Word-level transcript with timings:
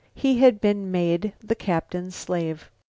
He 0.15 0.39
had 0.39 0.59
been 0.59 0.89
made 0.89 1.33
the 1.43 1.53
captain's 1.53 2.15
slave. 2.15 2.71